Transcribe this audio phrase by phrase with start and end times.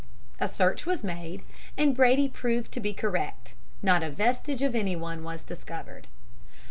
[0.39, 1.43] "A search was made,
[1.77, 3.53] and Brady proved to be correct.
[3.83, 6.07] Not a vestige of anyone was discovered.